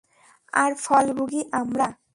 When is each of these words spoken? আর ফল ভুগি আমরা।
আর 0.53 0.71
ফল 0.83 1.05
ভুগি 1.17 1.41
আমরা। 1.51 1.87